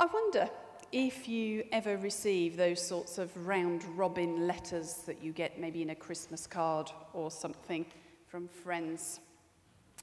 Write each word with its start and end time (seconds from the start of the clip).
I 0.00 0.06
wonder 0.06 0.48
if 0.92 1.28
you 1.28 1.64
ever 1.72 1.96
receive 1.96 2.56
those 2.56 2.80
sorts 2.80 3.18
of 3.18 3.36
round 3.48 3.84
robin 3.96 4.46
letters 4.46 5.02
that 5.06 5.20
you 5.20 5.32
get 5.32 5.58
maybe 5.58 5.82
in 5.82 5.90
a 5.90 5.94
Christmas 5.96 6.46
card 6.46 6.88
or 7.12 7.32
something 7.32 7.84
from 8.28 8.46
friends. 8.46 9.18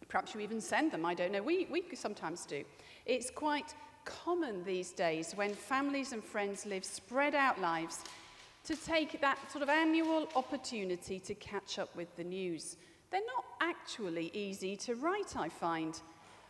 Perhaps 0.10 0.36
you 0.36 0.42
even 0.42 0.60
send 0.60 0.92
them, 0.92 1.06
I 1.06 1.14
don't 1.14 1.32
know. 1.32 1.42
We, 1.42 1.68
we 1.72 1.82
sometimes 1.94 2.46
do. 2.46 2.66
It's 3.06 3.32
quite 3.32 3.74
common 4.04 4.66
these 4.66 4.92
days 4.92 5.32
when 5.34 5.54
families 5.54 6.12
and 6.12 6.22
friends 6.22 6.66
live 6.66 6.84
spread 6.84 7.34
out 7.34 7.62
lives 7.62 8.00
to 8.66 8.76
take 8.76 9.22
that 9.22 9.50
sort 9.50 9.62
of 9.62 9.70
annual 9.70 10.28
opportunity 10.36 11.20
to 11.20 11.34
catch 11.36 11.80
up 11.80 11.96
with 11.96 12.14
the 12.18 12.24
news. 12.26 12.76
They're 13.12 13.22
not 13.34 13.46
actually 13.62 14.30
easy 14.34 14.76
to 14.76 14.96
write, 14.96 15.38
I 15.38 15.48
find. 15.48 15.98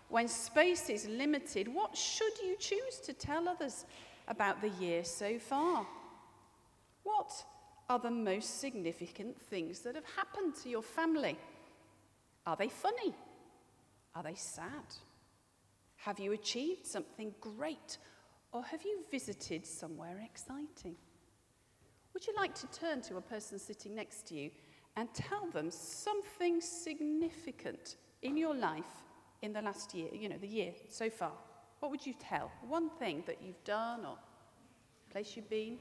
When 0.09 0.27
space 0.27 0.89
is 0.89 1.07
limited, 1.07 1.67
what 1.67 1.95
should 1.97 2.37
you 2.39 2.55
choose 2.59 2.99
to 3.05 3.13
tell 3.13 3.49
others 3.49 3.85
about 4.27 4.61
the 4.61 4.69
year 4.69 5.03
so 5.03 5.39
far? 5.39 5.85
What 7.03 7.31
are 7.89 7.99
the 7.99 8.11
most 8.11 8.59
significant 8.59 9.39
things 9.41 9.79
that 9.81 9.95
have 9.95 10.05
happened 10.15 10.55
to 10.63 10.69
your 10.69 10.81
family? 10.81 11.37
Are 12.45 12.55
they 12.55 12.69
funny? 12.69 13.13
Are 14.15 14.23
they 14.23 14.35
sad? 14.35 14.95
Have 15.97 16.19
you 16.19 16.33
achieved 16.33 16.85
something 16.85 17.33
great? 17.41 17.97
Or 18.51 18.63
have 18.63 18.83
you 18.83 19.03
visited 19.11 19.65
somewhere 19.65 20.21
exciting? 20.23 20.95
Would 22.13 22.25
you 22.25 22.33
like 22.37 22.55
to 22.55 22.67
turn 22.67 23.01
to 23.01 23.17
a 23.17 23.21
person 23.21 23.59
sitting 23.59 23.95
next 23.95 24.27
to 24.27 24.35
you 24.35 24.51
and 24.95 25.13
tell 25.13 25.47
them 25.51 25.69
something 25.69 26.61
significant 26.61 27.97
in 28.21 28.37
your 28.37 28.55
life 28.55 29.03
in 29.45 29.53
the 29.53 29.61
last 29.61 29.93
year, 29.93 30.09
you 30.11 30.27
know, 30.27 30.37
the 30.37 30.47
year 30.47 30.73
so 30.89 31.09
far? 31.09 31.31
What 31.79 31.91
would 31.91 32.05
you 32.05 32.13
tell? 32.19 32.51
One 32.67 32.89
thing 32.89 33.23
that 33.27 33.37
you've 33.41 33.63
done 33.63 34.03
or 34.03 34.17
place 35.11 35.35
you've 35.35 35.49
been? 35.49 35.77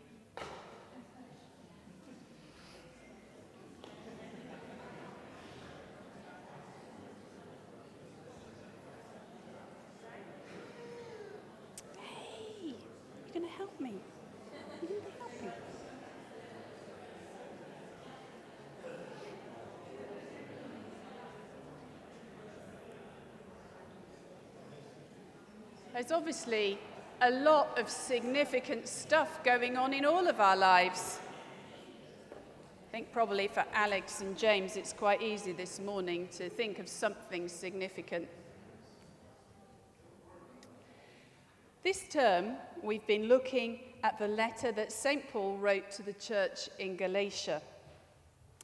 Hey, 11.98 12.74
you're 13.24 13.32
going 13.32 13.46
to 13.46 13.56
help 13.56 13.80
me. 13.80 13.94
You're 14.82 14.90
going 14.90 15.00
to 15.00 15.06
be 15.06 15.14
helping. 15.18 15.83
There's 25.94 26.10
obviously 26.10 26.76
a 27.20 27.30
lot 27.30 27.78
of 27.78 27.88
significant 27.88 28.88
stuff 28.88 29.44
going 29.44 29.76
on 29.76 29.94
in 29.94 30.04
all 30.04 30.26
of 30.26 30.40
our 30.40 30.56
lives. 30.56 31.20
I 32.32 32.90
think 32.90 33.12
probably 33.12 33.46
for 33.46 33.64
Alex 33.72 34.20
and 34.20 34.36
James, 34.36 34.76
it's 34.76 34.92
quite 34.92 35.22
easy 35.22 35.52
this 35.52 35.78
morning 35.78 36.26
to 36.36 36.50
think 36.50 36.80
of 36.80 36.88
something 36.88 37.48
significant. 37.48 38.26
This 41.84 42.02
term, 42.10 42.56
we've 42.82 43.06
been 43.06 43.28
looking 43.28 43.78
at 44.02 44.18
the 44.18 44.26
letter 44.26 44.72
that 44.72 44.90
St. 44.90 45.30
Paul 45.32 45.58
wrote 45.58 45.92
to 45.92 46.02
the 46.02 46.14
church 46.14 46.70
in 46.80 46.96
Galatia. 46.96 47.62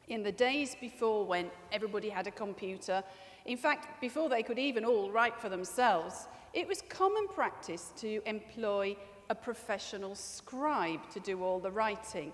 In 0.09 0.25
the 0.25 0.33
days 0.33 0.75
before 0.81 1.25
when 1.25 1.49
everybody 1.71 2.09
had 2.09 2.27
a 2.27 2.33
computer, 2.33 3.05
in 3.51 3.57
fact, 3.57 4.01
before 4.01 4.29
they 4.29 4.45
could 4.45 4.61
even 4.61 4.85
all 4.85 5.11
write 5.11 5.37
for 5.37 5.49
themselves, 5.49 6.29
it 6.55 6.69
was 6.69 6.83
common 6.89 7.27
practice 7.27 7.93
to 7.97 8.23
employ 8.25 8.97
a 9.29 9.35
professional 9.35 10.15
scribe 10.15 11.01
to 11.11 11.19
do 11.19 11.43
all 11.43 11.59
the 11.59 11.73
writing. 11.73 12.33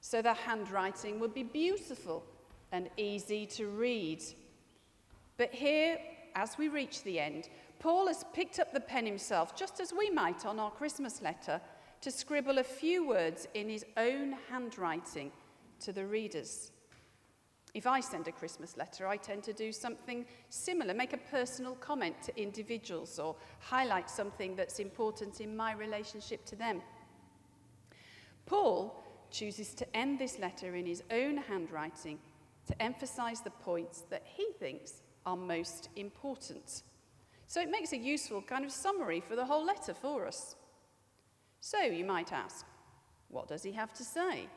So 0.00 0.22
the 0.22 0.34
handwriting 0.34 1.20
would 1.20 1.34
be 1.34 1.44
beautiful 1.44 2.24
and 2.72 2.90
easy 2.96 3.46
to 3.46 3.68
read. 3.68 4.24
But 5.36 5.54
here, 5.54 5.98
as 6.34 6.58
we 6.58 6.66
reach 6.66 7.04
the 7.04 7.20
end, 7.20 7.48
Paul 7.78 8.08
has 8.08 8.24
picked 8.32 8.58
up 8.58 8.72
the 8.72 8.80
pen 8.80 9.06
himself, 9.06 9.54
just 9.54 9.78
as 9.78 9.92
we 9.96 10.10
might 10.10 10.44
on 10.44 10.58
our 10.58 10.72
Christmas 10.72 11.22
letter, 11.22 11.60
to 12.00 12.10
scribble 12.10 12.58
a 12.58 12.64
few 12.64 13.06
words 13.06 13.46
in 13.54 13.68
his 13.68 13.86
own 13.96 14.34
handwriting 14.50 15.30
to 15.78 15.92
the 15.92 16.04
readers. 16.04 16.72
If 17.74 17.88
I 17.88 17.98
send 17.98 18.28
a 18.28 18.32
Christmas 18.32 18.76
letter, 18.76 19.08
I 19.08 19.16
tend 19.16 19.42
to 19.44 19.52
do 19.52 19.72
something 19.72 20.24
similar, 20.48 20.94
make 20.94 21.12
a 21.12 21.18
personal 21.18 21.74
comment 21.74 22.14
to 22.22 22.40
individuals 22.40 23.18
or 23.18 23.34
highlight 23.58 24.08
something 24.08 24.54
that's 24.54 24.78
important 24.78 25.40
in 25.40 25.56
my 25.56 25.72
relationship 25.72 26.44
to 26.46 26.56
them. 26.56 26.80
Paul 28.46 29.02
chooses 29.30 29.74
to 29.74 29.96
end 29.96 30.20
this 30.20 30.38
letter 30.38 30.76
in 30.76 30.86
his 30.86 31.02
own 31.10 31.36
handwriting 31.36 32.20
to 32.66 32.80
emphasize 32.80 33.40
the 33.40 33.50
points 33.50 34.04
that 34.08 34.22
he 34.24 34.46
thinks 34.60 35.02
are 35.26 35.36
most 35.36 35.88
important. 35.96 36.82
So 37.48 37.60
it 37.60 37.70
makes 37.70 37.92
a 37.92 37.96
useful 37.96 38.40
kind 38.40 38.64
of 38.64 38.70
summary 38.70 39.20
for 39.20 39.34
the 39.34 39.46
whole 39.46 39.64
letter 39.64 39.94
for 39.94 40.26
us. 40.26 40.54
So 41.60 41.80
you 41.80 42.04
might 42.04 42.32
ask, 42.32 42.64
what 43.28 43.48
does 43.48 43.64
he 43.64 43.72
have 43.72 43.92
to 43.94 44.04
say? 44.04 44.48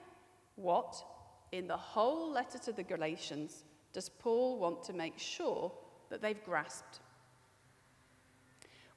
What 0.56 1.04
in 1.52 1.68
the 1.68 1.78
whole 1.78 2.32
letter 2.32 2.58
to 2.60 2.72
the 2.72 2.84
Galatians 2.84 3.64
does 3.94 4.10
Paul 4.10 4.60
want 4.60 4.84
to 4.84 4.94
make 4.94 5.18
sure 5.18 5.72
that 6.10 6.22
they've 6.22 6.44
grasped? 6.44 7.00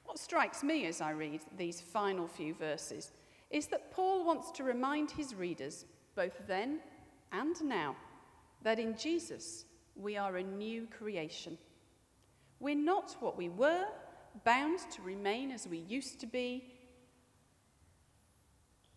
What 0.03 0.19
strikes 0.19 0.63
me 0.63 0.85
as 0.85 1.01
I 1.01 1.11
read 1.11 1.41
these 1.57 1.81
final 1.81 2.27
few 2.27 2.53
verses 2.53 3.11
is 3.49 3.67
that 3.67 3.91
Paul 3.91 4.25
wants 4.25 4.51
to 4.51 4.63
remind 4.63 5.09
his 5.09 5.33
readers, 5.33 5.85
both 6.15 6.45
then 6.47 6.79
and 7.31 7.55
now, 7.63 7.95
that 8.63 8.79
in 8.79 8.97
Jesus 8.97 9.65
we 9.95 10.17
are 10.17 10.37
a 10.37 10.43
new 10.43 10.87
creation. 10.97 11.57
We're 12.59 12.75
not 12.75 13.15
what 13.19 13.37
we 13.37 13.49
were, 13.49 13.85
bound 14.43 14.79
to 14.91 15.01
remain 15.01 15.51
as 15.51 15.67
we 15.67 15.79
used 15.79 16.19
to 16.19 16.27
be. 16.27 16.73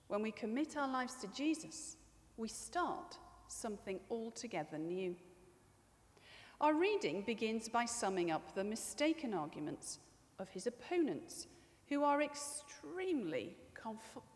When 0.08 0.22
we 0.22 0.32
commit 0.32 0.76
our 0.76 0.88
lives 0.88 1.14
to 1.22 1.28
Jesus, 1.28 1.96
we 2.36 2.48
start 2.48 3.16
something 3.48 4.00
altogether 4.10 4.78
new. 4.78 5.16
Our 6.60 6.74
reading 6.74 7.22
begins 7.22 7.68
by 7.68 7.84
summing 7.84 8.30
up 8.30 8.54
the 8.54 8.64
mistaken 8.64 9.34
arguments 9.34 9.98
of 10.38 10.48
his 10.48 10.66
opponents, 10.66 11.46
who 11.88 12.02
are 12.04 12.22
extremely 12.22 13.56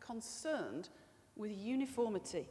concerned 0.01 0.91
with 1.37 1.51
uniformity. 1.53 2.47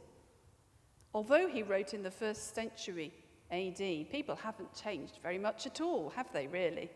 Although 1.14 1.48
he 1.48 1.62
wrote 1.62 1.94
in 1.94 2.02
the 2.02 2.10
first 2.10 2.54
century 2.54 3.12
AD, 3.50 3.78
people 4.10 4.36
haven't 4.36 4.74
changed 4.74 5.18
very 5.22 5.38
much 5.38 5.66
at 5.66 5.80
all, 5.80 6.10
have 6.10 6.32
they 6.32 6.46
really? 6.48 6.90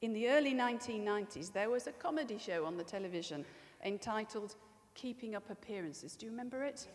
In 0.00 0.12
the 0.12 0.28
early 0.28 0.52
1990s, 0.52 1.52
there 1.52 1.70
was 1.70 1.86
a 1.86 1.92
comedy 1.92 2.38
show 2.38 2.64
on 2.64 2.76
the 2.76 2.84
television 2.84 3.44
entitled 3.84 4.56
Keeping 4.94 5.36
Up 5.36 5.48
Appearances. 5.48 6.16
Do 6.16 6.26
you 6.26 6.32
remember 6.32 6.64
it? 6.64 6.88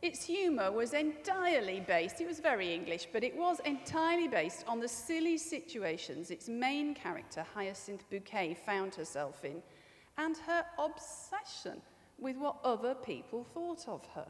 Its 0.00 0.24
humour 0.24 0.70
was 0.70 0.94
entirely 0.94 1.80
based, 1.80 2.20
it 2.20 2.26
was 2.26 2.38
very 2.38 2.72
English, 2.72 3.08
but 3.12 3.24
it 3.24 3.36
was 3.36 3.60
entirely 3.64 4.28
based 4.28 4.64
on 4.68 4.78
the 4.78 4.86
silly 4.86 5.36
situations 5.36 6.30
its 6.30 6.48
main 6.48 6.94
character, 6.94 7.44
Hyacinth 7.54 8.08
Bouquet, 8.08 8.56
found 8.64 8.94
herself 8.94 9.44
in, 9.44 9.60
and 10.16 10.36
her 10.36 10.64
obsession 10.78 11.82
with 12.18 12.36
what 12.36 12.58
other 12.62 12.94
people 12.94 13.42
thought 13.42 13.88
of 13.88 14.06
her. 14.14 14.26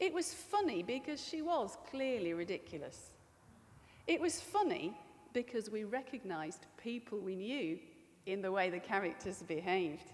It 0.00 0.12
was 0.12 0.32
funny 0.32 0.82
because 0.82 1.22
she 1.22 1.42
was 1.42 1.76
clearly 1.90 2.32
ridiculous. 2.32 3.12
It 4.06 4.20
was 4.20 4.40
funny 4.40 4.96
because 5.32 5.70
we 5.70 5.84
recognised 5.84 6.66
people 6.82 7.18
we 7.18 7.36
knew 7.36 7.78
in 8.26 8.42
the 8.42 8.52
way 8.52 8.70
the 8.70 8.80
characters 8.80 9.42
behaved. 9.42 10.12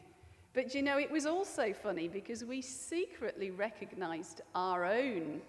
But 0.54 0.74
you 0.74 0.82
know, 0.82 0.98
it 0.98 1.10
was 1.10 1.26
also 1.26 1.72
funny 1.72 2.08
because 2.08 2.44
we 2.44 2.62
secretly 2.62 3.50
recognized 3.50 4.40
our 4.54 4.84
own 4.84 5.40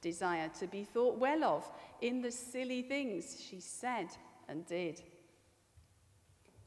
desire 0.00 0.50
to 0.60 0.66
be 0.66 0.84
thought 0.84 1.18
well 1.18 1.44
of 1.44 1.70
in 2.00 2.20
the 2.20 2.30
silly 2.30 2.82
things 2.82 3.42
she 3.48 3.60
said 3.60 4.08
and 4.48 4.66
did. 4.66 5.02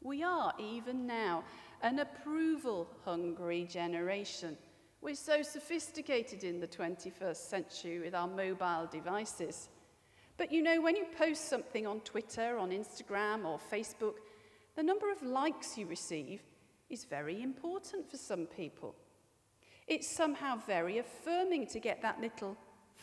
We 0.01 0.23
are, 0.23 0.53
even 0.59 1.07
now, 1.07 1.43
an 1.81 1.99
approval 1.99 2.87
hungry 3.05 3.65
generation. 3.69 4.57
We're 5.01 5.15
so 5.15 5.41
sophisticated 5.41 6.43
in 6.43 6.59
the 6.59 6.67
21st 6.67 7.35
century 7.35 7.99
with 7.99 8.15
our 8.15 8.27
mobile 8.27 8.87
devices. 8.91 9.69
But 10.37 10.51
you 10.51 10.61
know, 10.61 10.81
when 10.81 10.95
you 10.95 11.05
post 11.17 11.49
something 11.49 11.87
on 11.87 11.99
Twitter, 12.01 12.57
on 12.57 12.69
Instagram, 12.71 13.45
or 13.45 13.59
Facebook, 13.71 14.15
the 14.75 14.83
number 14.83 15.11
of 15.11 15.21
likes 15.23 15.77
you 15.77 15.87
receive 15.87 16.41
is 16.89 17.05
very 17.05 17.41
important 17.41 18.09
for 18.09 18.17
some 18.17 18.45
people. 18.45 18.95
It's 19.87 20.07
somehow 20.07 20.57
very 20.65 20.97
affirming 20.97 21.67
to 21.67 21.79
get 21.79 22.01
that 22.01 22.19
little 22.19 22.57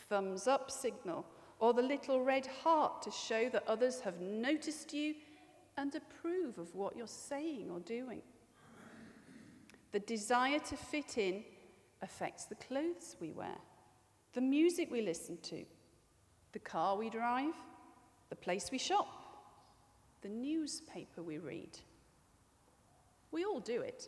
thumbs 0.09 0.47
up 0.47 0.69
signal 0.69 1.25
or 1.59 1.73
the 1.73 1.81
little 1.81 2.21
red 2.21 2.47
heart 2.63 3.01
to 3.03 3.11
show 3.11 3.49
that 3.49 3.67
others 3.67 4.01
have 4.01 4.19
noticed 4.19 4.93
you 4.93 5.15
and 5.77 5.93
approve 5.95 6.57
of 6.57 6.73
what 6.75 6.95
you're 6.95 7.07
saying 7.07 7.69
or 7.71 7.79
doing. 7.79 8.21
The 9.91 9.99
desire 9.99 10.59
to 10.59 10.75
fit 10.75 11.17
in 11.17 11.43
affects 12.01 12.45
the 12.45 12.55
clothes 12.55 13.15
we 13.19 13.31
wear, 13.31 13.57
the 14.33 14.41
music 14.41 14.91
we 14.91 15.01
listen 15.01 15.37
to, 15.43 15.65
the 16.51 16.59
car 16.59 16.97
we 16.97 17.09
drive, 17.09 17.53
the 18.29 18.35
place 18.35 18.69
we 18.71 18.77
shop, 18.77 19.07
the 20.21 20.29
newspaper 20.29 21.23
we 21.23 21.37
read. 21.37 21.77
We 23.35 23.43
all 23.43 23.59
do 23.59 23.81
it. 23.81 24.07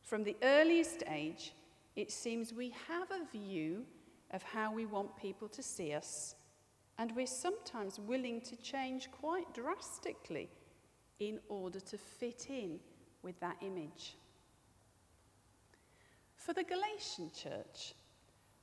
From 0.00 0.24
the 0.24 0.34
earliest 0.42 1.02
age, 1.06 1.52
it 1.96 2.10
seems 2.10 2.50
we 2.50 2.72
have 2.88 3.10
a 3.10 3.30
view 3.30 3.84
of 4.30 4.42
how 4.42 4.72
we 4.72 4.86
want 4.86 5.14
people 5.18 5.48
to 5.48 5.62
see 5.62 5.92
us, 5.92 6.34
and 6.96 7.14
we're 7.14 7.26
sometimes 7.26 7.98
willing 7.98 8.40
to 8.40 8.56
change 8.56 9.10
quite 9.10 9.52
drastically 9.52 10.48
in 11.20 11.40
order 11.50 11.78
to 11.78 11.98
fit 11.98 12.46
in 12.48 12.80
with 13.22 13.38
that 13.40 13.58
image. 13.60 14.16
For 16.34 16.54
the 16.54 16.64
Galatian 16.64 17.30
church, 17.36 17.92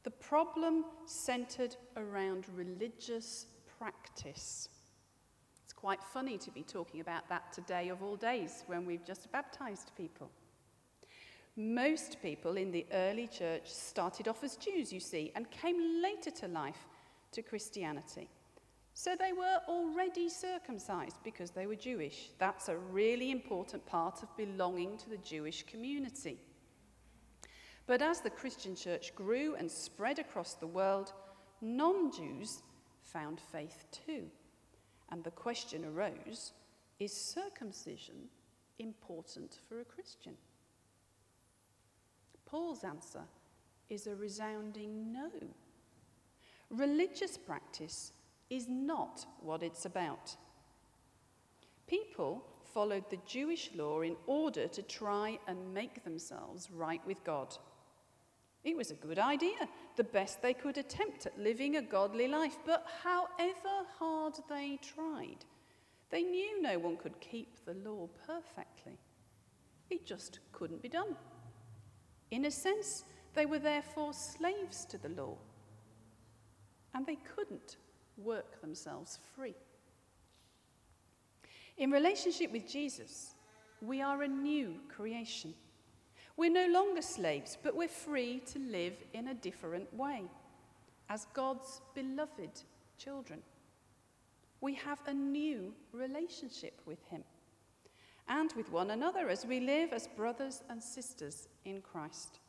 the 0.01 0.09
problem 0.09 0.85
centered 1.05 1.75
around 1.95 2.45
religious 2.55 3.45
practice. 3.77 4.67
Quite 5.85 6.03
funny 6.03 6.39
to 6.39 6.49
be 6.49 6.63
talking 6.63 6.99
about 6.99 7.29
that 7.29 7.53
today 7.53 7.89
of 7.89 8.01
all 8.01 8.15
days 8.15 8.63
when 8.65 8.87
we've 8.87 9.05
just 9.05 9.31
baptized 9.31 9.91
people. 9.95 10.31
Most 11.55 12.19
people 12.23 12.57
in 12.57 12.71
the 12.71 12.87
early 12.91 13.27
church 13.27 13.71
started 13.71 14.27
off 14.27 14.43
as 14.43 14.55
Jews, 14.55 14.91
you 14.91 14.99
see, 14.99 15.31
and 15.35 15.45
came 15.51 16.01
later 16.01 16.31
to 16.31 16.47
life 16.47 16.87
to 17.33 17.43
Christianity. 17.43 18.27
So 18.95 19.15
they 19.15 19.31
were 19.31 19.59
already 19.67 20.27
circumcised 20.27 21.17
because 21.23 21.51
they 21.51 21.67
were 21.67 21.75
Jewish. 21.75 22.31
That's 22.39 22.67
a 22.67 22.77
really 22.77 23.29
important 23.29 23.85
part 23.85 24.23
of 24.23 24.37
belonging 24.37 24.97
to 24.97 25.09
the 25.11 25.17
Jewish 25.17 25.67
community. 25.67 26.39
But 27.85 28.01
as 28.01 28.21
the 28.21 28.31
Christian 28.31 28.75
church 28.75 29.13
grew 29.13 29.53
and 29.53 29.69
spread 29.69 30.17
across 30.17 30.55
the 30.55 30.65
world, 30.65 31.13
non 31.61 32.11
Jews 32.11 32.63
found 33.03 33.39
faith 33.39 33.85
too. 33.91 34.31
And 35.09 35.23
the 35.23 35.31
question 35.31 35.85
arose 35.85 36.53
is 36.99 37.13
circumcision 37.13 38.29
important 38.79 39.59
for 39.67 39.79
a 39.79 39.85
Christian? 39.85 40.33
Paul's 42.45 42.83
answer 42.83 43.23
is 43.89 44.07
a 44.07 44.15
resounding 44.15 45.11
no. 45.11 45.29
Religious 46.69 47.37
practice 47.37 48.11
is 48.49 48.67
not 48.67 49.25
what 49.41 49.63
it's 49.63 49.85
about. 49.85 50.35
People 51.87 52.43
followed 52.73 53.09
the 53.09 53.19
Jewish 53.25 53.71
law 53.75 54.01
in 54.01 54.15
order 54.27 54.67
to 54.67 54.81
try 54.81 55.37
and 55.47 55.73
make 55.73 56.03
themselves 56.03 56.69
right 56.71 57.05
with 57.05 57.23
God. 57.23 57.55
It 58.65 58.75
was 58.75 58.89
a 58.89 58.95
good 58.95 59.19
idea, 59.19 59.69
the 59.95 60.03
best 60.03 60.41
they 60.41 60.55
could 60.55 60.79
attempt 60.79 61.27
at 61.27 61.39
living 61.39 61.75
a 61.75 61.83
godly 61.83 62.27
life, 62.27 62.57
but 62.65 62.83
however 63.03 63.85
hard 63.99 64.33
they 64.49 64.79
tried, 64.81 65.45
they 66.09 66.23
knew 66.23 66.61
no 66.63 66.79
one 66.79 66.97
could 66.97 67.19
keep 67.21 67.63
the 67.63 67.75
law 67.75 68.09
perfectly. 68.25 68.97
It 69.91 70.03
just 70.03 70.39
couldn't 70.51 70.81
be 70.81 70.89
done. 70.89 71.15
In 72.31 72.45
a 72.45 72.51
sense, 72.51 73.03
they 73.35 73.45
were 73.45 73.59
therefore 73.59 74.13
slaves 74.13 74.83
to 74.85 74.97
the 74.97 75.09
law, 75.09 75.37
and 76.95 77.05
they 77.05 77.19
couldn't 77.35 77.77
work 78.17 78.61
themselves 78.61 79.19
free. 79.35 79.53
In 81.77 81.91
relationship 81.91 82.51
with 82.51 82.67
Jesus, 82.67 83.35
we 83.79 84.01
are 84.01 84.23
a 84.23 84.27
new 84.27 84.79
creation. 84.89 85.53
We're 86.37 86.51
no 86.51 86.67
longer 86.67 87.01
slaves, 87.01 87.57
but 87.61 87.75
we're 87.75 87.87
free 87.87 88.41
to 88.47 88.59
live 88.59 88.95
in 89.13 89.29
a 89.29 89.33
different 89.33 89.93
way 89.93 90.23
as 91.09 91.27
God's 91.33 91.81
beloved 91.93 92.61
children. 92.97 93.41
We 94.59 94.73
have 94.75 94.99
a 95.05 95.13
new 95.13 95.73
relationship 95.93 96.81
with 96.85 97.03
Him 97.05 97.23
and 98.27 98.51
with 98.53 98.71
one 98.71 98.91
another 98.91 99.29
as 99.29 99.45
we 99.45 99.59
live 99.59 99.93
as 99.93 100.07
brothers 100.07 100.63
and 100.69 100.81
sisters 100.81 101.47
in 101.63 101.81
Christ. 101.81 102.39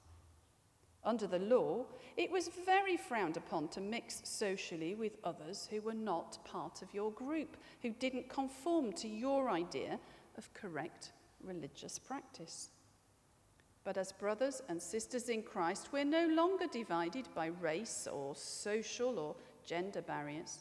Under 1.05 1.29
the 1.29 1.39
law, 1.39 1.85
it 2.17 2.31
was 2.31 2.51
very 2.65 2.97
frowned 2.97 3.37
upon 3.37 3.69
to 3.69 3.81
mix 3.81 4.23
socially 4.25 4.97
with 4.97 5.19
others 5.23 5.69
who 5.71 5.81
were 5.81 5.95
not 5.95 6.45
part 6.45 6.83
of 6.83 6.93
your 6.93 7.13
group, 7.13 7.57
who 7.83 7.91
didn't 7.91 8.29
conform 8.29 8.93
to 8.95 9.07
your 9.07 9.49
idea 9.49 10.01
of 10.37 10.53
correct 10.53 11.13
religious 11.45 11.99
practice. 11.99 12.71
But 13.87 13.97
as 13.97 14.11
brothers 14.11 14.63
and 14.69 14.83
sisters 14.83 15.29
in 15.29 15.45
Christ, 15.45 15.91
we're 15.93 16.05
no 16.05 16.27
longer 16.27 16.67
divided 16.67 17.29
by 17.37 17.47
race 17.47 18.09
or 18.13 18.35
social 18.35 19.17
or 19.17 19.37
gender 19.65 20.03
barriers. 20.03 20.59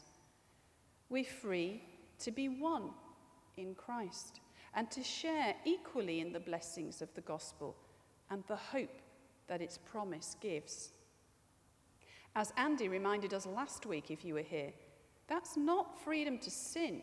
We're 1.08 1.24
free 1.24 1.82
to 2.20 2.30
be 2.30 2.48
one 2.48 2.90
in 3.56 3.74
Christ 3.74 4.38
and 4.74 4.88
to 4.92 5.02
share 5.02 5.56
equally 5.64 6.20
in 6.20 6.30
the 6.30 6.38
blessings 6.38 7.02
of 7.02 7.12
the 7.14 7.20
gospel 7.20 7.74
and 8.30 8.44
the 8.46 8.54
hope 8.54 9.02
that 9.48 9.60
its 9.60 9.76
promise 9.76 10.36
gives. 10.40 10.92
As 12.36 12.52
Andy 12.56 12.86
reminded 12.86 13.34
us 13.34 13.44
last 13.44 13.86
week, 13.86 14.12
if 14.12 14.24
you 14.24 14.34
were 14.34 14.40
here, 14.42 14.72
that's 15.26 15.56
not 15.56 16.00
freedom 16.04 16.38
to 16.38 16.50
sin, 16.50 17.02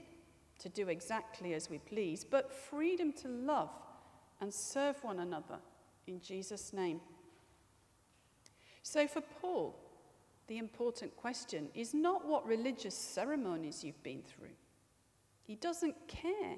to 0.60 0.70
do 0.70 0.88
exactly 0.88 1.54
as 1.54 1.70
we 1.70 1.80
please, 1.80 2.24
but 2.24 2.50
freedom 2.50 3.12
to 3.12 3.28
love 3.28 3.72
and 4.40 4.54
serve 4.54 5.04
one 5.04 5.20
another 5.20 5.60
in 6.08 6.22
Jesus' 6.22 6.74
name. 6.74 7.00
So, 8.82 9.08
for 9.08 9.22
Paul, 9.22 9.76
the 10.48 10.58
important 10.58 11.16
question 11.16 11.70
is 11.74 11.94
not 11.94 12.28
what 12.28 12.46
religious 12.46 12.96
ceremonies 12.96 13.84
you've 13.84 14.04
been 14.04 14.22
through. 14.22 14.56
He 15.44 15.56
doesn't 15.56 15.96
care 16.08 16.58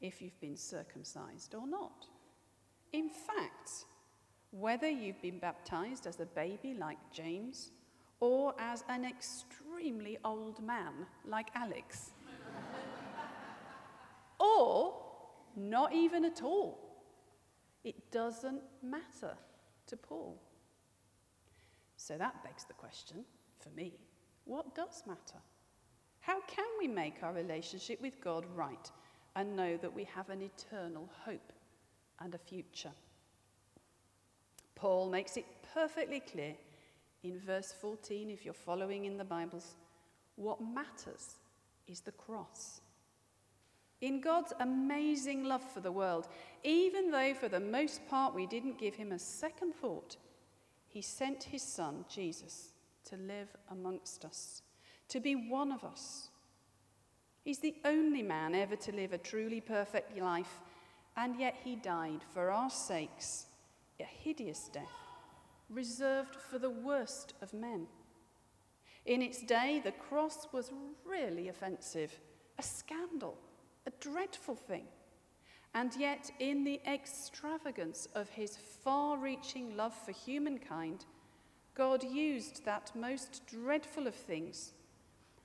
if 0.00 0.20
you've 0.20 0.38
been 0.40 0.56
circumcised 0.56 1.54
or 1.54 1.66
not. 1.66 2.06
In 2.92 3.08
fact, 3.08 3.86
whether 4.50 4.88
you've 4.88 5.20
been 5.22 5.38
baptized 5.38 6.06
as 6.06 6.20
a 6.20 6.26
baby 6.26 6.74
like 6.74 6.98
James 7.10 7.70
or 8.20 8.54
as 8.58 8.84
an 8.88 9.04
extremely 9.04 10.18
old 10.24 10.62
man 10.62 10.92
like 11.26 11.48
Alex, 11.54 12.10
or 14.38 14.94
not 15.56 15.94
even 15.94 16.24
at 16.24 16.42
all 16.42 16.81
it 17.84 18.10
doesn't 18.10 18.62
matter 18.82 19.34
to 19.86 19.96
Paul. 19.96 20.40
So 21.96 22.16
that 22.18 22.42
begs 22.44 22.64
the 22.64 22.74
question 22.74 23.24
for 23.60 23.70
me 23.70 23.92
what 24.44 24.74
does 24.74 25.04
matter? 25.06 25.40
How 26.20 26.40
can 26.42 26.66
we 26.78 26.88
make 26.88 27.22
our 27.22 27.32
relationship 27.32 28.00
with 28.00 28.20
God 28.20 28.44
right 28.54 28.90
and 29.36 29.56
know 29.56 29.76
that 29.76 29.94
we 29.94 30.04
have 30.04 30.30
an 30.30 30.42
eternal 30.42 31.08
hope 31.24 31.52
and 32.20 32.34
a 32.34 32.38
future? 32.38 32.92
Paul 34.74 35.10
makes 35.10 35.36
it 35.36 35.46
perfectly 35.74 36.20
clear 36.20 36.54
in 37.22 37.38
verse 37.38 37.72
14, 37.80 38.30
if 38.30 38.44
you're 38.44 38.52
following 38.52 39.04
in 39.04 39.16
the 39.16 39.24
Bibles, 39.24 39.76
what 40.34 40.60
matters 40.60 41.36
is 41.86 42.00
the 42.00 42.12
cross. 42.12 42.80
In 44.02 44.20
God's 44.20 44.52
amazing 44.58 45.44
love 45.44 45.62
for 45.62 45.78
the 45.78 45.92
world, 45.92 46.26
even 46.64 47.12
though 47.12 47.34
for 47.34 47.48
the 47.48 47.60
most 47.60 48.04
part 48.08 48.34
we 48.34 48.46
didn't 48.46 48.76
give 48.76 48.96
him 48.96 49.12
a 49.12 49.18
second 49.18 49.74
thought, 49.76 50.16
he 50.88 51.00
sent 51.00 51.44
his 51.44 51.62
son, 51.62 52.04
Jesus, 52.08 52.72
to 53.04 53.16
live 53.16 53.48
amongst 53.70 54.24
us, 54.24 54.62
to 55.08 55.20
be 55.20 55.36
one 55.36 55.70
of 55.70 55.84
us. 55.84 56.30
He's 57.44 57.60
the 57.60 57.76
only 57.84 58.22
man 58.22 58.56
ever 58.56 58.74
to 58.74 58.92
live 58.92 59.12
a 59.12 59.18
truly 59.18 59.60
perfect 59.60 60.18
life, 60.18 60.60
and 61.16 61.38
yet 61.38 61.54
he 61.62 61.76
died 61.76 62.22
for 62.34 62.50
our 62.50 62.70
sakes, 62.70 63.46
a 64.00 64.04
hideous 64.04 64.68
death, 64.72 64.82
reserved 65.70 66.34
for 66.34 66.58
the 66.58 66.70
worst 66.70 67.34
of 67.40 67.54
men. 67.54 67.86
In 69.06 69.22
its 69.22 69.42
day, 69.42 69.80
the 69.82 69.92
cross 69.92 70.48
was 70.52 70.72
really 71.04 71.48
offensive, 71.48 72.18
a 72.58 72.62
scandal 72.64 73.38
a 73.86 73.90
dreadful 74.00 74.54
thing. 74.54 74.84
And 75.74 75.94
yet, 75.96 76.30
in 76.38 76.64
the 76.64 76.80
extravagance 76.86 78.06
of 78.14 78.28
his 78.30 78.56
far 78.56 79.16
reaching 79.16 79.76
love 79.76 79.94
for 79.94 80.12
humankind, 80.12 81.06
God 81.74 82.04
used 82.04 82.64
that 82.66 82.92
most 82.94 83.46
dreadful 83.46 84.06
of 84.06 84.14
things 84.14 84.72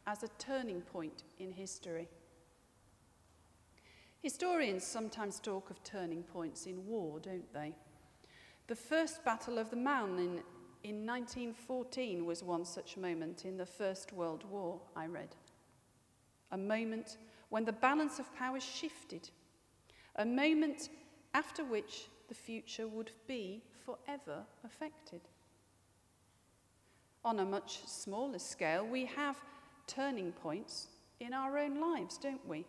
as 0.05 0.23
a 0.23 0.29
turning 0.37 0.81
point 0.81 1.23
in 1.39 1.51
history. 1.51 2.09
Historians 4.21 4.83
sometimes 4.83 5.39
talk 5.39 5.69
of 5.69 5.81
turning 5.83 6.23
points 6.23 6.65
in 6.65 6.85
war, 6.85 7.19
don't 7.19 7.53
they? 7.53 7.73
The 8.67 8.75
first 8.75 9.23
Battle 9.23 9.57
of 9.57 9.69
the 9.69 9.77
Marne 9.77 10.19
in, 10.19 10.41
in 10.83 11.05
1914 11.05 12.25
was 12.25 12.43
one 12.43 12.65
such 12.65 12.97
moment 12.97 13.45
in 13.45 13.55
the 13.55 13.65
First 13.65 14.11
World 14.11 14.43
War, 14.49 14.81
I 14.95 15.05
read. 15.05 15.35
A 16.51 16.57
moment 16.57 17.17
when 17.49 17.65
the 17.65 17.71
balance 17.71 18.19
of 18.19 18.35
power 18.35 18.59
shifted, 18.59 19.29
a 20.15 20.25
moment 20.25 20.89
after 21.33 21.63
which 21.63 22.07
the 22.27 22.35
future 22.35 22.87
would 22.87 23.11
be 23.27 23.61
forever 23.85 24.43
affected. 24.65 25.21
On 27.23 27.39
a 27.39 27.45
much 27.45 27.79
smaller 27.85 28.39
scale, 28.39 28.85
we 28.85 29.05
have 29.05 29.37
turning 29.85 30.31
points 30.31 30.87
in 31.19 31.33
our 31.33 31.57
own 31.57 31.79
lives, 31.79 32.17
don't 32.17 32.45
we? 32.47 32.65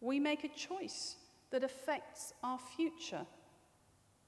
We 0.00 0.18
make 0.18 0.44
a 0.44 0.48
choice 0.48 1.16
that 1.50 1.64
affects 1.64 2.32
our 2.42 2.58
future. 2.58 3.26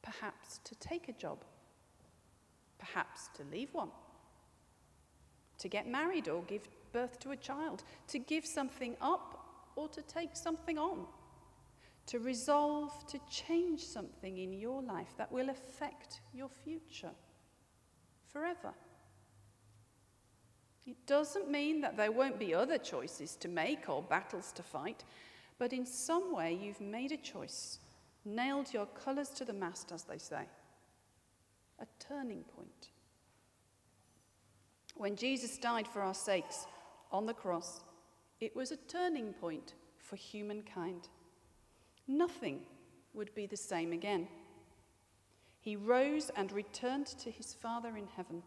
Perhaps 0.02 0.60
to 0.64 0.74
take 0.76 1.08
a 1.08 1.12
job, 1.12 1.44
perhaps 2.78 3.28
to 3.36 3.44
leave 3.52 3.72
one, 3.72 3.90
to 5.58 5.68
get 5.68 5.86
married 5.86 6.28
or 6.28 6.42
give 6.42 6.68
birth 6.92 7.20
to 7.20 7.30
a 7.30 7.36
child, 7.36 7.84
to 8.08 8.18
give 8.18 8.44
something 8.44 8.96
up 9.00 9.41
or 9.76 9.88
to 9.88 10.02
take 10.02 10.36
something 10.36 10.78
on, 10.78 11.06
to 12.06 12.18
resolve 12.18 13.06
to 13.06 13.18
change 13.30 13.84
something 13.84 14.38
in 14.38 14.52
your 14.52 14.82
life 14.82 15.14
that 15.16 15.30
will 15.30 15.50
affect 15.50 16.20
your 16.32 16.48
future 16.48 17.12
forever. 18.32 18.72
It 20.86 20.96
doesn't 21.06 21.50
mean 21.50 21.80
that 21.82 21.96
there 21.96 22.10
won't 22.10 22.38
be 22.38 22.54
other 22.54 22.78
choices 22.78 23.36
to 23.36 23.48
make 23.48 23.88
or 23.88 24.02
battles 24.02 24.50
to 24.52 24.62
fight, 24.62 25.04
but 25.58 25.72
in 25.72 25.86
some 25.86 26.34
way 26.34 26.58
you've 26.60 26.80
made 26.80 27.12
a 27.12 27.16
choice, 27.16 27.78
nailed 28.24 28.72
your 28.72 28.86
colours 28.86 29.28
to 29.30 29.44
the 29.44 29.52
mast, 29.52 29.92
as 29.92 30.02
they 30.02 30.18
say. 30.18 30.42
A 31.78 31.86
turning 32.00 32.42
point. 32.56 32.88
When 34.96 35.16
Jesus 35.16 35.56
died 35.56 35.86
for 35.86 36.02
our 36.02 36.14
sakes 36.14 36.66
on 37.10 37.26
the 37.26 37.34
cross, 37.34 37.80
it 38.42 38.56
was 38.56 38.72
a 38.72 38.76
turning 38.76 39.32
point 39.34 39.74
for 39.98 40.16
humankind. 40.16 41.08
Nothing 42.08 42.58
would 43.14 43.32
be 43.36 43.46
the 43.46 43.56
same 43.56 43.92
again. 43.92 44.26
He 45.60 45.76
rose 45.76 46.28
and 46.34 46.50
returned 46.50 47.06
to 47.06 47.30
his 47.30 47.54
Father 47.54 47.96
in 47.96 48.08
heaven. 48.16 48.42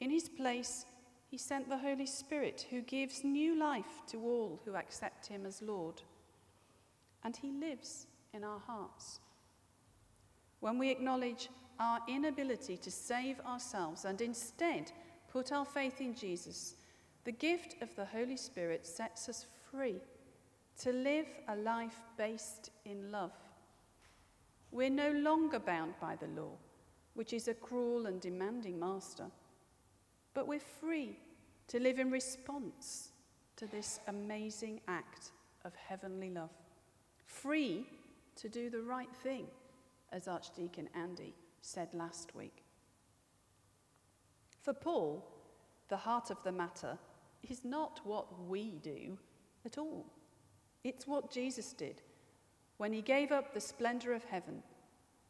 In 0.00 0.10
his 0.10 0.28
place, 0.28 0.84
he 1.30 1.38
sent 1.38 1.68
the 1.68 1.78
Holy 1.78 2.06
Spirit, 2.06 2.66
who 2.70 2.80
gives 2.80 3.22
new 3.22 3.56
life 3.56 4.02
to 4.08 4.18
all 4.18 4.60
who 4.64 4.74
accept 4.74 5.28
him 5.28 5.46
as 5.46 5.62
Lord. 5.62 6.02
And 7.22 7.36
he 7.36 7.52
lives 7.52 8.08
in 8.34 8.42
our 8.42 8.58
hearts. 8.58 9.20
When 10.58 10.76
we 10.76 10.90
acknowledge 10.90 11.50
our 11.78 12.00
inability 12.08 12.76
to 12.78 12.90
save 12.90 13.38
ourselves 13.46 14.04
and 14.04 14.20
instead 14.20 14.90
put 15.30 15.52
our 15.52 15.64
faith 15.64 16.00
in 16.00 16.16
Jesus, 16.16 16.74
the 17.28 17.32
gift 17.32 17.76
of 17.82 17.94
the 17.94 18.06
Holy 18.06 18.38
Spirit 18.38 18.86
sets 18.86 19.28
us 19.28 19.44
free 19.70 20.00
to 20.80 20.90
live 20.90 21.26
a 21.48 21.56
life 21.56 22.00
based 22.16 22.70
in 22.86 23.12
love. 23.12 23.34
We're 24.70 24.88
no 24.88 25.10
longer 25.10 25.58
bound 25.58 25.92
by 26.00 26.16
the 26.16 26.28
law, 26.28 26.52
which 27.12 27.34
is 27.34 27.46
a 27.46 27.52
cruel 27.52 28.06
and 28.06 28.18
demanding 28.18 28.80
master 28.80 29.26
but 30.38 30.46
we're 30.46 30.60
free 30.60 31.18
to 31.66 31.80
live 31.80 31.98
in 31.98 32.10
response 32.10 33.10
to 33.56 33.66
this 33.66 33.98
amazing 34.06 34.80
act 34.86 35.32
of 35.64 35.74
heavenly 35.74 36.30
love. 36.30 36.52
Free 37.26 37.84
to 38.36 38.48
do 38.48 38.70
the 38.70 38.82
right 38.82 39.12
thing, 39.24 39.48
as 40.12 40.28
Archdeacon 40.28 40.88
Andy 40.94 41.34
said 41.60 41.92
last 41.92 42.36
week. 42.36 42.62
For 44.62 44.72
Paul, 44.72 45.28
the 45.88 45.96
heart 45.96 46.30
of 46.30 46.40
the 46.44 46.52
matter 46.52 46.96
is 47.42 47.64
not 47.64 48.00
what 48.04 48.26
we 48.48 48.78
do 48.82 49.18
at 49.64 49.78
all. 49.78 50.06
It's 50.84 51.06
what 51.06 51.30
Jesus 51.30 51.72
did 51.72 52.02
when 52.76 52.92
he 52.92 53.02
gave 53.02 53.32
up 53.32 53.52
the 53.52 53.60
splendor 53.60 54.12
of 54.12 54.24
heaven 54.24 54.62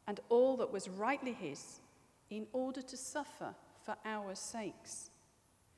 and 0.07 0.19
all 0.29 0.57
that 0.57 0.71
was 0.71 0.87
rightly 0.87 1.33
his 1.33 1.81
in 2.29 2.47
order 2.53 2.81
to 2.81 2.97
suffer 2.97 3.53
for 3.83 3.95
our 4.05 4.35
sakes, 4.35 5.09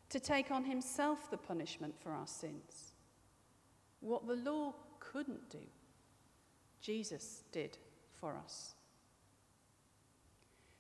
to 0.09 0.19
take 0.19 0.51
on 0.51 0.65
himself 0.65 1.31
the 1.31 1.37
punishment 1.37 1.95
for 2.01 2.11
our 2.11 2.27
sins. 2.27 2.93
What 4.01 4.27
the 4.27 4.35
law 4.35 4.73
couldn't 4.99 5.49
do, 5.49 5.59
Jesus 6.81 7.43
did 7.51 7.77
for 8.19 8.35
us. 8.43 8.75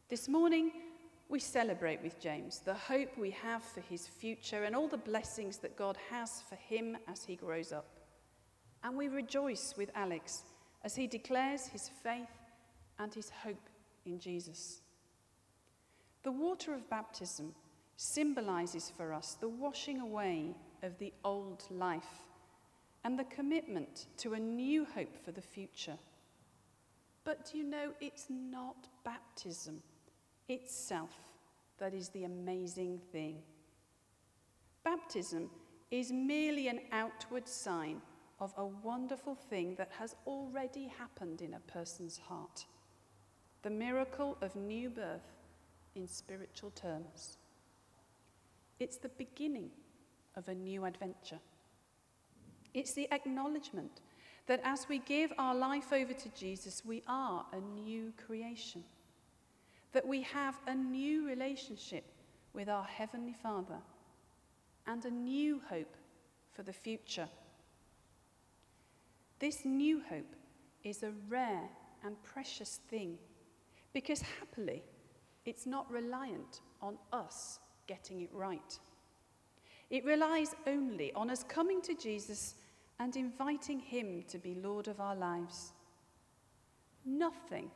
This 0.09 0.27
morning, 0.27 0.71
we 1.31 1.39
celebrate 1.39 2.03
with 2.03 2.19
James 2.19 2.59
the 2.59 2.73
hope 2.73 3.17
we 3.17 3.31
have 3.31 3.63
for 3.63 3.79
his 3.79 4.05
future 4.05 4.65
and 4.65 4.75
all 4.75 4.89
the 4.89 4.97
blessings 4.97 5.57
that 5.59 5.77
God 5.77 5.97
has 6.09 6.43
for 6.49 6.55
him 6.55 6.97
as 7.07 7.23
he 7.23 7.37
grows 7.37 7.71
up. 7.71 7.87
And 8.83 8.97
we 8.97 9.07
rejoice 9.07 9.73
with 9.77 9.89
Alex 9.95 10.43
as 10.83 10.93
he 10.93 11.07
declares 11.07 11.67
his 11.67 11.89
faith 12.03 12.27
and 12.99 13.13
his 13.13 13.29
hope 13.29 13.69
in 14.05 14.19
Jesus. 14.19 14.81
The 16.23 16.33
water 16.33 16.73
of 16.73 16.89
baptism 16.89 17.55
symbolizes 17.95 18.91
for 18.97 19.13
us 19.13 19.37
the 19.39 19.47
washing 19.47 20.01
away 20.01 20.53
of 20.83 20.97
the 20.99 21.13
old 21.23 21.63
life 21.69 22.19
and 23.05 23.17
the 23.17 23.23
commitment 23.25 24.07
to 24.17 24.33
a 24.33 24.39
new 24.39 24.83
hope 24.83 25.23
for 25.23 25.31
the 25.31 25.41
future. 25.41 25.97
But 27.23 27.49
do 27.49 27.57
you 27.57 27.63
know, 27.63 27.93
it's 28.01 28.25
not 28.29 28.75
baptism 29.05 29.81
itself 30.51 31.11
that 31.79 31.93
is 31.93 32.09
the 32.09 32.25
amazing 32.25 32.99
thing. 33.11 33.37
Baptism 34.83 35.49
is 35.89 36.11
merely 36.11 36.67
an 36.67 36.79
outward 36.91 37.47
sign 37.47 38.01
of 38.39 38.53
a 38.57 38.65
wonderful 38.65 39.35
thing 39.35 39.75
that 39.75 39.91
has 39.99 40.15
already 40.25 40.87
happened 40.87 41.41
in 41.41 41.53
a 41.53 41.71
person's 41.71 42.17
heart 42.17 42.65
the 43.63 43.69
miracle 43.69 44.37
of 44.41 44.55
new 44.55 44.89
birth 44.89 45.37
in 45.93 46.07
spiritual 46.07 46.71
terms. 46.71 47.37
It's 48.79 48.97
the 48.97 49.09
beginning 49.09 49.69
of 50.35 50.47
a 50.47 50.55
new 50.55 50.85
adventure. 50.85 51.39
It's 52.73 52.93
the 52.93 53.07
acknowledgement 53.11 54.01
that 54.47 54.61
as 54.63 54.87
we 54.89 54.99
give 54.99 55.31
our 55.37 55.53
life 55.53 55.93
over 55.93 56.13
to 56.13 56.29
Jesus, 56.29 56.83
we 56.83 57.03
are 57.07 57.45
a 57.53 57.59
new 57.59 58.13
creation, 58.25 58.83
that 59.93 60.07
we 60.07 60.21
have 60.21 60.59
a 60.67 60.75
new 60.75 61.27
relationship 61.27 62.05
with 62.53 62.69
our 62.69 62.83
Heavenly 62.83 63.33
Father, 63.33 63.79
and 64.87 65.03
a 65.05 65.11
new 65.11 65.61
hope 65.69 65.95
for 66.51 66.63
the 66.63 66.73
future. 66.73 67.29
This 69.39 69.63
new 69.63 70.01
hope 70.09 70.35
is 70.83 71.03
a 71.03 71.13
rare 71.29 71.69
and 72.03 72.21
precious 72.23 72.79
thing 72.89 73.17
because 73.93 74.21
happily, 74.39 74.83
it's 75.45 75.65
not 75.65 75.89
reliant 75.91 76.61
on 76.81 76.97
us 77.11 77.59
getting 77.87 78.21
it 78.21 78.29
right. 78.33 78.79
It 79.89 80.05
relies 80.05 80.55
only 80.67 81.11
on 81.13 81.29
us 81.29 81.43
coming 81.43 81.81
to 81.81 81.93
Jesus 81.95 82.55
and 82.99 83.15
inviting 83.15 83.79
Him 83.79 84.23
to 84.29 84.37
be 84.37 84.55
Lord 84.55 84.87
of 84.87 85.01
our 85.01 85.15
lives. 85.15 85.73
Nothing 87.05 87.71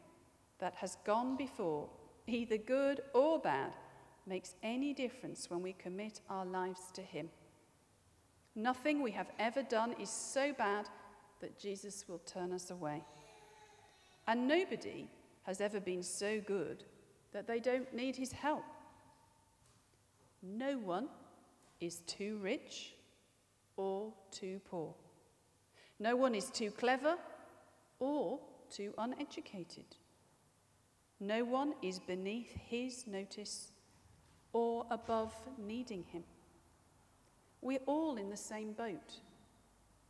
that 0.60 0.76
has 0.76 0.98
gone 1.04 1.36
before, 1.36 1.90
either 2.28 2.58
good 2.58 3.02
or 3.14 3.40
bad, 3.40 3.74
makes 4.28 4.56
any 4.64 4.94
difference 4.94 5.50
when 5.50 5.62
we 5.62 5.74
commit 5.74 6.22
our 6.30 6.46
lives 6.46 6.92
to 6.94 7.02
Him. 7.02 7.30
Nothing 8.56 9.02
we 9.02 9.12
have 9.12 9.30
ever 9.38 9.64
done 9.64 9.94
is 10.00 10.10
so 10.10 10.54
bad 10.54 10.88
that 11.42 11.60
Jesus 11.60 12.06
will 12.08 12.20
turn 12.20 12.54
us 12.54 12.72
away. 12.72 13.04
And 14.28 14.48
nobody 14.48 15.08
has 15.44 15.62
ever 15.62 15.80
been 15.80 16.02
so 16.02 16.42
good 16.46 16.84
that 17.34 17.48
they 17.48 17.60
don't 17.60 17.94
need 17.94 18.16
his 18.16 18.32
help. 18.32 18.64
No 20.42 20.78
one 20.78 21.08
is 21.82 21.98
too 22.08 22.40
rich 22.42 22.96
or 23.76 24.14
too 24.32 24.62
poor. 24.70 24.94
No 26.00 26.16
one 26.16 26.34
is 26.34 26.50
too 26.50 26.72
clever 26.72 27.16
or 28.00 28.40
too 28.72 28.94
uneducated. 28.98 29.86
No 31.20 31.44
one 31.44 31.74
is 31.82 32.00
beneath 32.00 32.54
his 32.68 33.08
notice 33.08 33.72
or 34.52 34.86
above 34.90 35.34
needing 35.58 36.04
him. 36.04 36.24
We're 37.62 37.80
all 37.86 38.18
in 38.18 38.30
the 38.30 38.38
same 38.38 38.74
boat, 38.74 39.20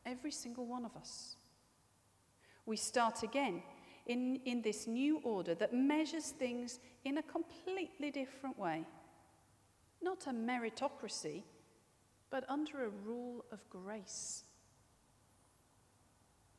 every 0.05 0.31
single 0.31 0.65
one 0.65 0.85
of 0.85 0.95
us. 0.95 1.35
We 2.65 2.77
start 2.77 3.23
again 3.23 3.61
in, 4.07 4.39
in 4.45 4.61
this 4.61 4.87
new 4.87 5.19
order 5.23 5.55
that 5.55 5.73
measures 5.73 6.29
things 6.29 6.79
in 7.03 7.17
a 7.17 7.23
completely 7.23 8.11
different 8.11 8.57
way. 8.57 8.85
Not 10.01 10.27
a 10.27 10.31
meritocracy, 10.31 11.43
but 12.29 12.49
under 12.49 12.85
a 12.85 12.89
rule 12.89 13.45
of 13.51 13.67
grace. 13.69 14.43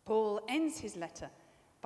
Paul 0.05 0.41
ends 0.49 0.79
his 0.79 0.97
letter 0.97 1.31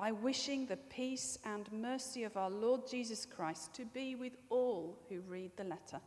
by 0.00 0.12
wishing 0.12 0.64
the 0.64 0.78
peace 0.78 1.38
and 1.45 1.71
mercy 1.71 2.25
of 2.25 2.35
our 2.35 2.49
Lord 2.49 2.88
Jesus 2.90 3.26
Christ 3.26 3.75
to 3.75 3.85
be 3.85 4.14
with 4.14 4.33
all 4.49 4.97
who 5.11 5.21
read 5.28 5.50
the 5.59 5.64
letter. 5.64 6.00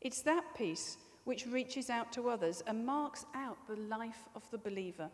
It's 0.00 0.22
that 0.22 0.44
peace 0.56 0.96
which 1.24 1.48
reaches 1.48 1.90
out 1.90 2.12
to 2.12 2.28
others 2.28 2.62
and 2.68 2.86
marks 2.86 3.26
out 3.34 3.56
the 3.66 3.74
life 3.74 4.28
of 4.36 4.48
the 4.52 4.58
believer. 4.58 5.10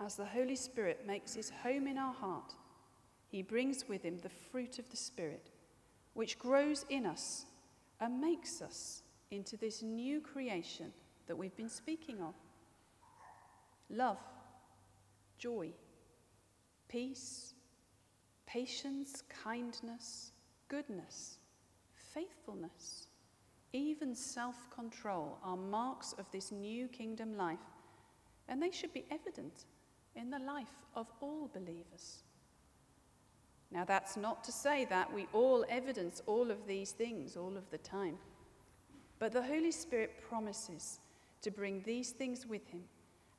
as 0.00 0.16
the 0.16 0.24
Holy 0.24 0.56
Spirit 0.56 1.06
makes 1.06 1.34
his 1.34 1.52
home 1.62 1.86
in 1.86 1.96
our 1.96 2.12
heart, 2.12 2.52
he 3.28 3.40
brings 3.40 3.88
with 3.88 4.02
him 4.02 4.18
the 4.18 4.28
fruit 4.50 4.80
of 4.80 4.90
the 4.90 4.96
Spirit, 4.96 5.50
which 6.14 6.40
grows 6.40 6.84
in 6.90 7.06
us 7.06 7.46
and 8.00 8.20
makes 8.20 8.60
us 8.60 9.04
into 9.30 9.56
this 9.56 9.80
new 9.80 10.20
creation 10.20 10.92
that 11.28 11.38
we've 11.38 11.56
been 11.56 11.68
speaking 11.68 12.20
of 12.20 12.34
love, 13.88 14.18
joy, 15.38 15.70
peace, 16.88 17.54
patience, 18.46 19.22
kindness, 19.42 20.32
goodness, 20.68 21.38
faithfulness, 22.14 23.08
even 23.72 24.14
self 24.14 24.70
control 24.70 25.38
are 25.42 25.56
marks 25.56 26.14
of 26.18 26.30
this 26.30 26.52
new 26.52 26.88
kingdom 26.88 27.36
life, 27.36 27.58
and 28.48 28.62
they 28.62 28.70
should 28.70 28.92
be 28.92 29.04
evident 29.10 29.66
in 30.14 30.30
the 30.30 30.38
life 30.38 30.84
of 30.94 31.06
all 31.20 31.50
believers. 31.52 32.22
Now, 33.70 33.84
that's 33.84 34.16
not 34.16 34.44
to 34.44 34.52
say 34.52 34.84
that 34.86 35.12
we 35.12 35.26
all 35.32 35.64
evidence 35.68 36.22
all 36.26 36.50
of 36.50 36.66
these 36.66 36.92
things 36.92 37.36
all 37.36 37.56
of 37.56 37.68
the 37.70 37.78
time, 37.78 38.16
but 39.18 39.32
the 39.32 39.42
Holy 39.42 39.72
Spirit 39.72 40.22
promises 40.28 41.00
to 41.42 41.50
bring 41.50 41.82
these 41.82 42.10
things 42.10 42.46
with 42.46 42.66
Him, 42.68 42.84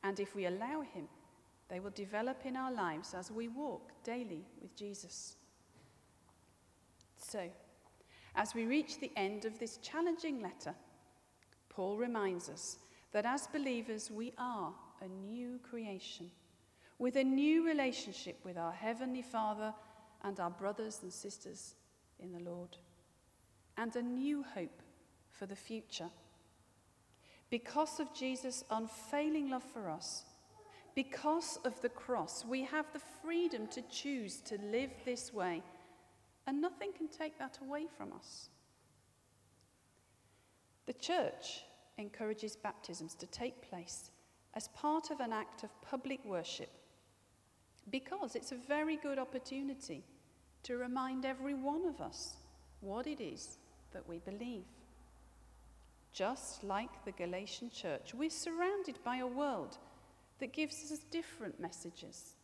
and 0.04 0.20
if 0.20 0.36
we 0.36 0.46
allow 0.46 0.82
Him, 0.82 1.08
they 1.70 1.80
will 1.80 1.92
develop 1.92 2.46
in 2.46 2.56
our 2.56 2.72
lives 2.72 3.14
as 3.14 3.32
we 3.32 3.48
walk 3.48 3.92
daily 4.04 4.46
with 4.62 4.76
Jesus. 4.76 5.36
So, 7.18 7.50
as 8.36 8.54
we 8.54 8.66
reach 8.66 9.00
the 9.00 9.12
end 9.16 9.46
of 9.46 9.60
this 9.60 9.78
challenging 9.78 10.42
letter, 10.42 10.76
Paul 11.70 11.98
reminds 11.98 12.50
us 12.50 12.78
that 13.12 13.26
as 13.26 13.48
believers 13.48 14.12
we 14.12 14.34
are 14.38 14.74
a 15.02 15.08
new 15.08 15.60
creation 15.60 16.32
with 17.00 17.16
a 17.16 17.24
new 17.24 17.66
relationship 17.66 18.38
with 18.44 18.58
our 18.58 18.72
Heavenly 18.72 19.22
Father 19.22 19.74
and 20.24 20.40
our 20.40 20.50
brothers 20.50 21.00
and 21.04 21.14
sisters 21.14 21.76
in 22.20 22.32
the 22.32 22.40
Lord, 22.40 22.78
and 23.78 23.96
a 23.96 24.02
new 24.02 24.44
hope 24.44 24.82
for 25.30 25.46
the 25.46 25.56
future. 25.56 26.10
Because 27.50 28.00
of 28.00 28.14
Jesus' 28.16 28.64
unfailing 28.72 29.50
love 29.50 29.64
for 29.64 29.90
us, 29.90 30.24
because 30.98 31.60
of 31.63 31.80
the 31.84 31.89
cross, 31.89 32.44
we 32.44 32.63
have 32.63 32.88
the 32.92 33.01
freedom 33.22 33.68
to 33.68 33.84
choose 33.84 34.38
to 34.38 34.58
live 34.72 34.89
this 35.06 35.32
way, 35.32 35.62
and 36.48 36.60
nothing 36.60 36.92
can 36.92 37.08
take 37.08 37.38
that 37.38 37.60
away 37.62 37.86
from 37.96 38.12
us. 38.13 38.50
The 40.88 40.94
church 40.94 41.62
encourages 42.00 42.56
baptisms 42.56 43.13
to 43.13 43.27
take 43.27 43.70
place 43.70 44.10
as 44.56 44.70
part 44.70 45.12
of 45.12 45.20
an 45.20 45.34
act 45.34 45.63
of 45.63 45.70
public 45.84 46.20
worship 46.25 46.72
because 47.92 48.36
it's 48.36 48.51
a 48.51 48.68
very 48.68 48.98
good 48.98 49.20
opportunity 49.20 50.04
to 50.63 50.77
remind 50.77 51.25
every 51.25 51.54
one 51.54 51.86
of 51.86 52.01
us 52.01 52.38
what 52.82 53.06
it 53.06 53.22
is 53.22 53.60
that 53.92 54.10
we 54.10 54.18
believe. 54.18 54.66
Just 56.12 56.63
like 56.63 57.06
the 57.06 57.12
Galatian 57.12 57.70
church, 57.70 58.16
we're 58.16 58.32
surrounded 58.32 58.98
by 59.04 59.18
a 59.18 59.27
world 59.27 59.77
that 60.39 60.53
gives 60.53 60.91
us 60.91 61.00
different 61.12 61.60
messages. 61.60 62.36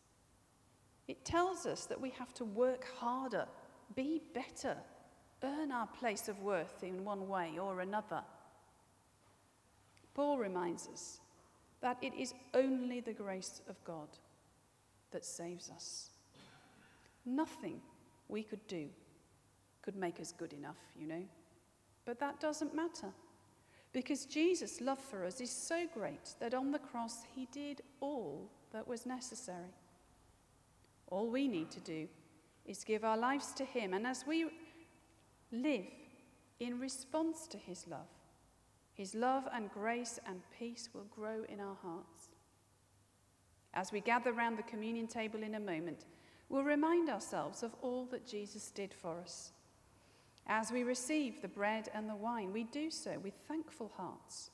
It 1.06 1.24
tells 1.24 1.66
us 1.66 1.86
that 1.86 2.00
we 2.00 2.10
have 2.10 2.32
to 2.34 2.44
work 2.44 2.86
harder, 2.98 3.46
be 3.94 4.22
better, 4.32 4.76
earn 5.42 5.70
our 5.70 5.86
place 5.86 6.28
of 6.28 6.40
worth 6.40 6.82
in 6.82 7.04
one 7.04 7.28
way 7.28 7.58
or 7.60 7.80
another. 7.80 8.22
Paul 10.14 10.38
reminds 10.38 10.88
us 10.88 11.20
that 11.80 11.98
it 12.00 12.14
is 12.14 12.32
only 12.54 13.00
the 13.00 13.12
grace 13.12 13.60
of 13.68 13.82
God 13.84 14.08
that 15.10 15.24
saves 15.24 15.70
us. 15.70 16.10
Nothing 17.26 17.80
we 18.28 18.42
could 18.42 18.66
do 18.66 18.88
could 19.82 19.96
make 19.96 20.18
us 20.18 20.32
good 20.32 20.52
enough, 20.54 20.78
you 20.98 21.06
know. 21.06 21.22
But 22.06 22.18
that 22.20 22.40
doesn't 22.40 22.74
matter 22.74 23.12
because 23.94 24.26
Jesus' 24.26 24.80
love 24.80 24.98
for 24.98 25.24
us 25.24 25.40
is 25.40 25.50
so 25.50 25.86
great 25.94 26.34
that 26.40 26.52
on 26.52 26.72
the 26.72 26.80
cross 26.80 27.22
he 27.34 27.46
did 27.52 27.80
all 28.00 28.50
that 28.72 28.86
was 28.86 29.06
necessary. 29.06 29.72
All 31.06 31.30
we 31.30 31.46
need 31.46 31.70
to 31.70 31.80
do 31.80 32.08
is 32.66 32.82
give 32.82 33.04
our 33.04 33.16
lives 33.16 33.52
to 33.52 33.64
him, 33.64 33.94
and 33.94 34.04
as 34.04 34.26
we 34.26 34.46
live 35.52 35.86
in 36.58 36.80
response 36.80 37.46
to 37.46 37.56
his 37.56 37.86
love, 37.86 38.08
his 38.94 39.14
love 39.14 39.44
and 39.52 39.70
grace 39.70 40.18
and 40.26 40.40
peace 40.58 40.88
will 40.92 41.06
grow 41.14 41.44
in 41.48 41.60
our 41.60 41.76
hearts. 41.80 42.30
As 43.74 43.92
we 43.92 44.00
gather 44.00 44.32
round 44.32 44.58
the 44.58 44.64
communion 44.64 45.06
table 45.06 45.42
in 45.42 45.54
a 45.54 45.60
moment, 45.60 46.04
we'll 46.48 46.64
remind 46.64 47.08
ourselves 47.08 47.62
of 47.62 47.74
all 47.80 48.06
that 48.06 48.26
Jesus 48.26 48.70
did 48.70 48.92
for 48.92 49.20
us. 49.20 49.52
As 50.46 50.70
we 50.70 50.82
receive 50.82 51.40
the 51.40 51.48
bread 51.48 51.88
and 51.94 52.08
the 52.08 52.16
wine, 52.16 52.52
we 52.52 52.64
do 52.64 52.90
so 52.90 53.18
with 53.22 53.34
thankful 53.48 53.90
hearts, 53.96 54.50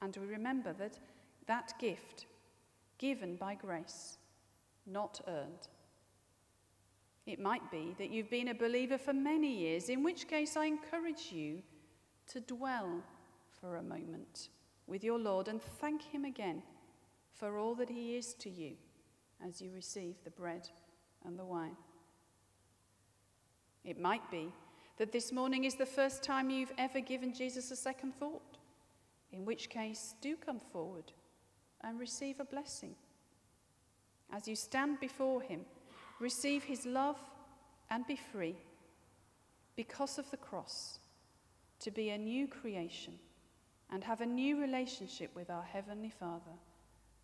and 0.00 0.16
we 0.16 0.26
remember 0.26 0.72
that 0.74 0.98
that 1.46 1.74
gift, 1.78 2.26
given 2.98 3.36
by 3.36 3.54
grace, 3.54 4.18
not 4.86 5.20
earned. 5.26 5.68
It 7.26 7.40
might 7.40 7.70
be 7.70 7.94
that 7.98 8.10
you've 8.10 8.30
been 8.30 8.48
a 8.48 8.54
believer 8.54 8.98
for 8.98 9.12
many 9.12 9.52
years, 9.52 9.88
in 9.88 10.02
which 10.02 10.28
case 10.28 10.56
I 10.56 10.66
encourage 10.66 11.32
you 11.32 11.62
to 12.28 12.40
dwell 12.40 13.02
for 13.60 13.76
a 13.76 13.82
moment 13.82 14.48
with 14.86 15.02
your 15.02 15.18
Lord 15.18 15.48
and 15.48 15.60
thank 15.60 16.02
Him 16.02 16.24
again 16.24 16.62
for 17.34 17.58
all 17.58 17.74
that 17.74 17.90
he 17.90 18.16
is 18.16 18.34
to 18.34 18.48
you 18.48 18.72
as 19.46 19.60
you 19.60 19.70
receive 19.74 20.14
the 20.24 20.30
bread 20.30 20.68
and 21.26 21.38
the 21.38 21.44
wine. 21.44 21.76
It 23.84 24.00
might 24.00 24.30
be 24.30 24.52
that 24.96 25.12
this 25.12 25.32
morning 25.32 25.64
is 25.64 25.74
the 25.74 25.86
first 25.86 26.22
time 26.22 26.50
you've 26.50 26.72
ever 26.78 27.00
given 27.00 27.34
Jesus 27.34 27.70
a 27.70 27.76
second 27.76 28.14
thought, 28.14 28.58
in 29.32 29.44
which 29.44 29.68
case, 29.68 30.14
do 30.20 30.36
come 30.36 30.60
forward 30.60 31.12
and 31.82 31.98
receive 31.98 32.38
a 32.38 32.44
blessing. 32.44 32.94
As 34.32 34.46
you 34.46 34.56
stand 34.56 35.00
before 35.00 35.42
him, 35.42 35.62
receive 36.20 36.62
his 36.64 36.86
love 36.86 37.18
and 37.90 38.06
be 38.06 38.16
free 38.16 38.56
because 39.76 40.18
of 40.18 40.30
the 40.30 40.36
cross 40.36 40.98
to 41.80 41.90
be 41.90 42.10
a 42.10 42.18
new 42.18 42.46
creation 42.46 43.14
and 43.90 44.02
have 44.02 44.20
a 44.20 44.26
new 44.26 44.60
relationship 44.60 45.30
with 45.34 45.50
our 45.50 45.62
Heavenly 45.62 46.10
Father 46.10 46.56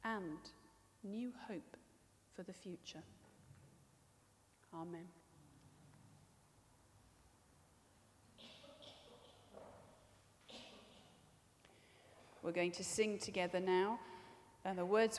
and 0.05 0.39
new 1.05 1.33
hope 1.49 1.77
for 2.35 2.43
the 2.43 2.53
future. 2.53 3.03
Amen. 4.75 5.20
We're 12.43 12.53
going 12.53 12.73
to 12.73 12.85
sing 12.85 13.19
together 13.19 13.61
now, 13.61 14.01
and 14.65 14.79
the 14.79 14.85
words 14.85 15.09